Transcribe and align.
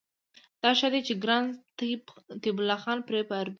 دا 0.61 0.71
ښه 0.79 0.87
ده 0.93 0.99
چې 1.07 1.13
ګران 1.23 1.43
طيب 2.43 2.55
الله 2.61 2.77
خان 2.83 2.97
پرې 3.07 3.21
په 3.29 3.33
اردو 3.39 3.49